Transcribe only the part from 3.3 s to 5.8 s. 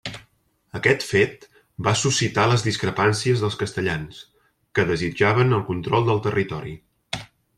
dels castellans, que desitjaven el